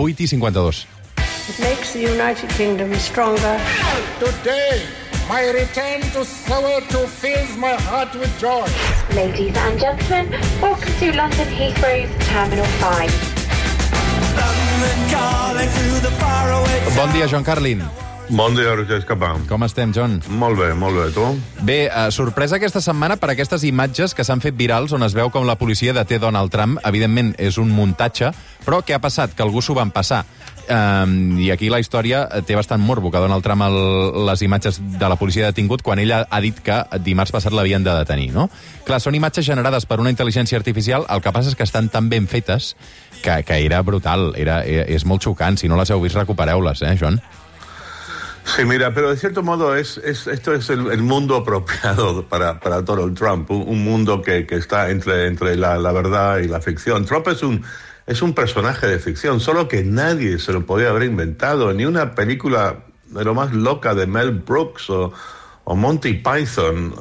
[0.00, 0.86] 8 i 52.
[1.18, 3.60] It makes the United Kingdom stronger.
[4.18, 4.86] Today,
[5.28, 8.66] my return to Soweto fills my heart with joy.
[9.14, 10.30] Ladies and gentlemen,
[10.62, 13.10] welcome to London Heathrow's Terminal 5.
[16.96, 18.01] Bon dia, Joan Carlin.
[18.32, 19.34] Bon dia, Roger Escapà.
[19.44, 20.14] Com estem, John?
[20.40, 21.10] Molt bé, molt bé.
[21.12, 21.24] Tu?
[21.68, 25.28] Bé, eh, sorpresa aquesta setmana per aquestes imatges que s'han fet virals on es veu
[25.28, 26.78] com la policia deté Donald Trump.
[26.88, 28.30] Evidentment, és un muntatge,
[28.64, 29.34] però què ha passat?
[29.36, 30.22] Que algú s'ho van passar.
[30.62, 33.76] Um, I aquí la història té bastant morbo, que Donald Trump el,
[34.24, 37.92] les imatges de la policia detingut quan ella ha dit que dimarts passat l'havien de
[37.98, 38.48] detenir, no?
[38.86, 42.08] Clar, són imatges generades per una intel·ligència artificial, el que passa és que estan tan
[42.08, 42.76] ben fetes
[43.20, 45.60] que, que era brutal, era, era, és molt xocant.
[45.60, 47.20] Si no les heu vist, recupereu-les, eh, Joan?
[48.44, 52.58] Sí, mira, pero de cierto modo es, es esto es el, el mundo apropiado para,
[52.58, 56.48] para Donald Trump, un, un mundo que, que, está entre, entre la, la, verdad y
[56.48, 57.04] la ficción.
[57.04, 57.62] Trump es un,
[58.06, 62.14] es un personaje de ficción, solo que nadie se lo podía haber inventado, ni una
[62.14, 65.12] película de lo más loca de Mel Brooks o,
[65.64, 66.94] o Monty Python.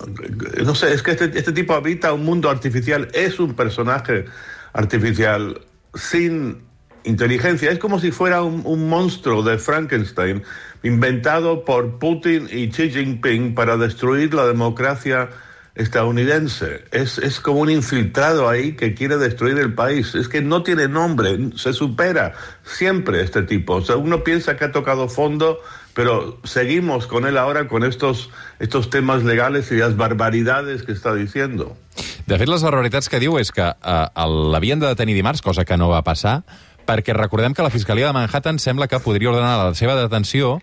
[0.63, 4.25] No sé, es que este, este tipo habita un mundo artificial, es un personaje
[4.73, 5.59] artificial
[5.95, 6.70] sin
[7.03, 7.71] inteligencia.
[7.71, 10.43] Es como si fuera un, un, monstruo de Frankenstein
[10.83, 15.29] inventado por Putin y Xi Jinping para destruir la democracia
[15.75, 16.83] estadounidense.
[16.91, 20.15] Es, es como un infiltrado ahí que quiere destruir el país.
[20.15, 23.75] Es que no tiene nombre, se supera siempre este tipo.
[23.75, 25.59] O sea, uno piensa que ha tocado fondo,
[25.93, 28.29] pero seguimos con él ahora con estos,
[28.59, 31.77] estos temas legales y las barbaridades que está diciendo.
[32.25, 35.75] De fet, les barbaritats que diu és que eh, l'havien de detenir dimarts, cosa que
[35.75, 36.41] no va passar,
[36.85, 40.59] perquè recordem que la Fiscalia de Manhattan sembla que podria ordenar la seva detenció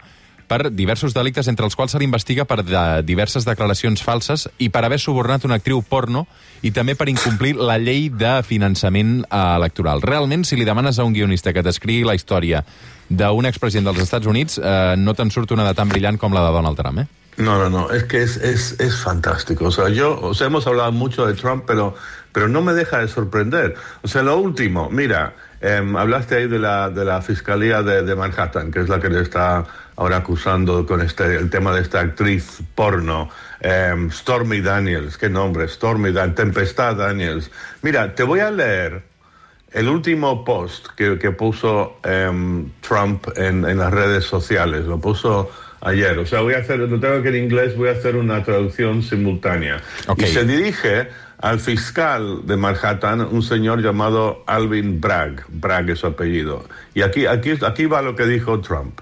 [0.49, 4.83] per diversos delictes, entre els quals se l'investiga per de diverses declaracions falses i per
[4.87, 6.25] haver subornat una actriu porno
[6.65, 10.03] i també per incomplir la llei de finançament eh, electoral.
[10.03, 12.65] Realment, si li demanes a un guionista que t'escrigui la història
[13.09, 16.49] d'un expresident dels Estats Units, eh, no te'n surt una de tan brillant com la
[16.49, 17.09] de Donald Trump, eh?
[17.39, 19.67] No, no, no, es que es, es, es fantástico.
[19.67, 21.95] O sea, yo, o sea, hemos hablado mucho de Trump, pero,
[22.33, 23.77] pero no me deja de sorprender.
[24.03, 28.15] O sea, lo último, mira, eh, hablaste ahí de la, de la Fiscalía de, de,
[28.15, 29.65] Manhattan, que es la que le está
[29.97, 33.29] ahora acusando con este, el tema de esta actriz porno,
[33.61, 37.51] eh, Stormy Daniels, qué nombre, Stormy Daniels, Tempestad Daniels.
[37.83, 39.03] Mira, te voy a leer
[39.73, 42.31] el último post que, que puso eh,
[42.81, 46.19] Trump en, en las redes sociales, lo puso ayer.
[46.19, 49.03] O sea, voy a hacer, lo tengo que en inglés, voy a hacer una traducción
[49.03, 49.81] simultánea.
[50.07, 50.29] Okay.
[50.29, 51.09] Y se dirige
[51.41, 55.45] al fiscal de Manhattan, un señor llamado Alvin Bragg.
[55.49, 56.65] Bragg es su apellido.
[56.95, 59.01] Y aquí, aquí, aquí va lo que dijo Trump.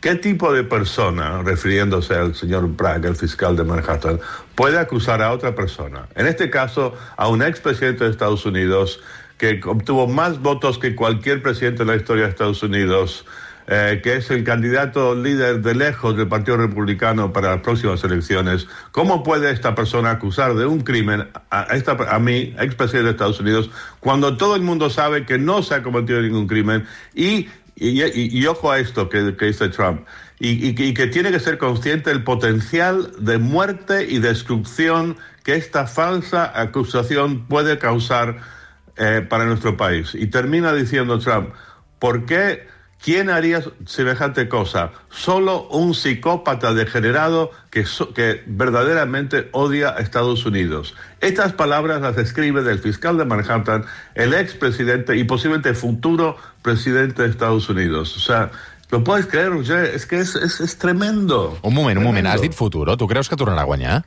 [0.00, 4.20] ¿Qué tipo de persona, refiriéndose al señor Bragg, el fiscal de Manhattan,
[4.54, 6.06] puede acusar a otra persona?
[6.14, 9.00] En este caso, a un expresidente de Estados Unidos
[9.38, 13.26] que obtuvo más votos que cualquier presidente de la historia de Estados Unidos,
[13.68, 18.68] eh, que es el candidato líder de lejos del Partido Republicano para las próximas elecciones,
[18.92, 23.40] ¿cómo puede esta persona acusar de un crimen a, esta, a mí, expresidente de Estados
[23.40, 26.86] Unidos, cuando todo el mundo sabe que no se ha cometido ningún crimen?
[27.14, 30.02] Y, y, y, y ojo a esto que, que dice Trump,
[30.38, 36.52] y, que tiene que ser consciente del potencial de muerte y destrucción que esta falsa
[36.60, 38.36] acusación puede causar
[38.96, 40.14] eh, para nuestro país.
[40.14, 41.50] Y termina diciendo Trump,
[41.98, 42.66] ¿por qué?
[43.02, 44.90] ¿Quién haría semejante cosa?
[45.10, 50.94] Solo un psicópata degenerado que, so, que, verdaderamente odia a Estados Unidos.
[51.20, 53.84] Estas palabras las escribe del fiscal de Manhattan,
[54.14, 58.16] el expresidente y posiblemente futuro presidente de Estados Unidos.
[58.16, 58.50] O sea,
[58.90, 59.84] ¿lo puedes creer, Roger?
[59.84, 61.58] Es que es, es, es tremendo.
[61.62, 62.00] Un moment, tremendo.
[62.00, 62.26] un moment.
[62.26, 62.96] Has dit futuro?
[62.96, 64.04] Tu creus que tornarà a guanyar?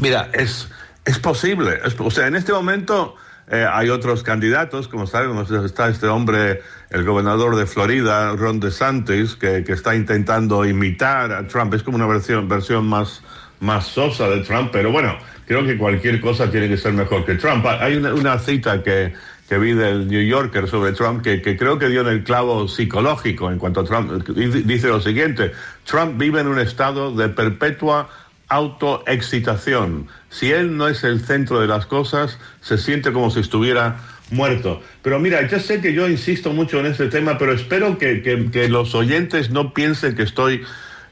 [0.00, 0.68] Mira, es,
[1.04, 1.80] es posible.
[1.84, 3.16] Es, o sea, en este momento...
[3.50, 9.34] Eh, hay otros candidatos, como sabemos, está este hombre, el gobernador de Florida, Ron DeSantis,
[9.34, 11.74] que, está intentando imitar a Trump.
[11.74, 13.22] Es como una versión, versión más,
[13.58, 15.18] más sosa de Trump, pero bueno,
[15.48, 17.66] creo que cualquier cosa tiene que ser mejor que Trump.
[17.66, 19.14] Hay una, una cita que,
[19.48, 22.68] que, vi del New Yorker sobre Trump que, que, creo que dio en el clavo
[22.68, 24.12] psicológico en cuanto a Trump.
[24.28, 25.50] Dice lo siguiente,
[25.82, 28.08] Trump vive en un estado de perpetua
[28.50, 30.08] autoexcitación.
[30.28, 33.96] Si él no es el centro de las cosas, se siente como si estuviera
[34.30, 34.82] muerto.
[35.02, 38.50] Pero mira, ya sé que yo insisto mucho en este tema, pero espero que, que,
[38.50, 40.62] que los oyentes no piensen que estoy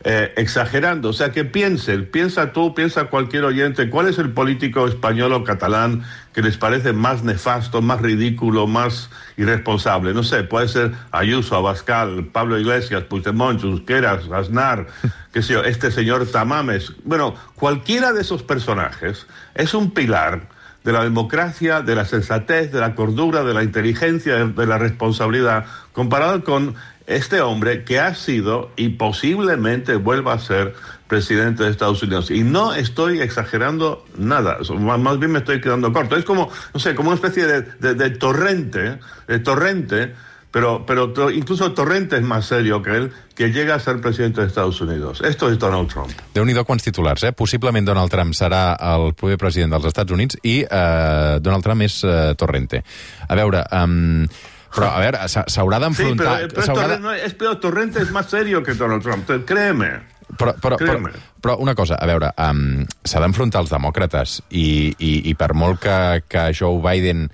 [0.04, 1.08] eh, exagerando.
[1.08, 5.42] O sea, que piensen, piensa tú, piensa cualquier oyente, ¿cuál es el político español o
[5.42, 6.04] catalán
[6.38, 10.14] que les parece más nefasto, más ridículo, más irresponsable?
[10.14, 14.86] No sé, puede ser Ayuso, Abascal, Pablo Iglesias, Puigdemont, Junqueras, Aznar,
[15.32, 16.92] qué sé yo, este señor Tamames.
[17.02, 19.26] Bueno, cualquiera de esos personajes
[19.56, 20.48] es un pilar
[20.88, 25.66] de la democracia, de la sensatez, de la cordura, de la inteligencia, de, la responsabilidad,
[25.92, 26.76] comparado con
[27.06, 30.72] este hombre que ha sido y posiblemente vuelva a ser
[31.06, 32.30] presidente de Estados Unidos.
[32.30, 36.16] Y no estoy exagerando nada, más bien me estoy quedando corto.
[36.16, 40.14] Es como, no sé, como una especie de torrente, de torrente,
[40.50, 44.40] pero, pero to- incluso torrente es más serio que él, que llega a ser presidente
[44.40, 45.20] de Estados Unidos.
[45.22, 46.10] Esto es Donald Trump.
[46.34, 47.32] Déu-n'hi-do quants titulars, eh?
[47.32, 52.00] Possiblement Donald Trump serà el primer president dels Estats Units i eh, Donald Trump és
[52.04, 52.82] eh, Torrente.
[53.28, 54.26] A veure, um,
[54.74, 56.36] però, a veure, s'ha- s'haurà Sí, d'enfrontar...
[56.48, 60.16] pero s'haurà Torrente, de- no, es peor, Torrente es más serio que Donald Trump, créeme.
[60.38, 61.08] Però, però, però,
[61.40, 65.80] però una cosa, a veure, um, s'ha d'enfrontar els demòcrates i, i, i per molt
[65.80, 65.94] que,
[66.28, 67.30] que Joe Biden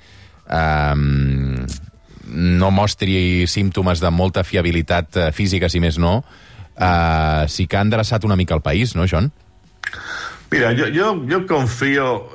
[0.47, 1.67] um,
[2.35, 6.19] no mostri símptomes de molta fiabilitat eh, física, si més no,
[6.75, 9.31] uh, sí que ha endreçat una mica el país, no, John?
[10.51, 12.29] Mira, yo, yo, yo confío,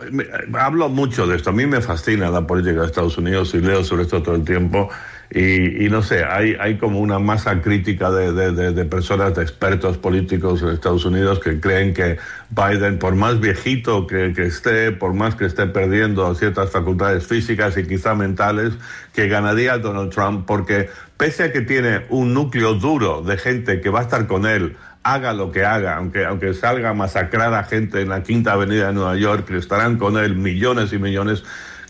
[0.59, 3.83] hablo mucho de esto, a mí me fascina la política de Estados Unidos y leo
[3.83, 4.89] sobre esto todo el tiempo
[5.31, 9.43] y, no sé, hay, hay como una masa crítica de, de- de- de personas, de
[9.43, 12.17] expertos políticos en Estados Unidos que creen que
[12.49, 17.77] Biden, por más viejito que, que esté, por más que esté perdiendo ciertas facultades físicas
[17.77, 18.73] y quizá mentales,
[19.13, 23.89] que ganaría Donald Trump porque pese a que tiene un núcleo duro de gente que
[23.91, 27.63] va a estar con él haga lo que haga, aunque, aunque salga a masacrar a
[27.63, 31.43] gente en la Quinta Avenida de Nueva York, que estarán con él millones y millones.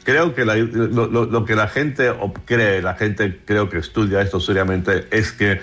[0.04, 2.12] Creo que la- lo, lo- lo que la gente
[2.46, 5.60] cree, la gente creo que estudia esto seriamente, es que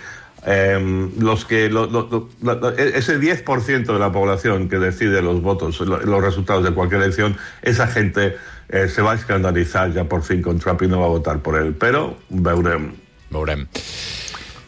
[0.48, 2.28] eh, los que lo- lo- lo-
[2.60, 7.02] lo- ese 10% de la población que decide los votos, lo- los resultados de cualquier
[7.02, 8.36] elección, esa gente
[8.68, 11.38] eh, se va a escandalizar ya por fin con Trump y no va a votar
[11.40, 11.74] por él.
[11.78, 12.92] Pero veurem.
[13.30, 13.66] Veurem.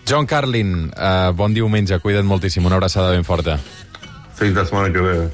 [0.09, 3.59] John Carlin, uh, bon diumenge, cuida't moltíssim, una abraçada ben forta.
[4.35, 5.29] Fins la setmana que ve.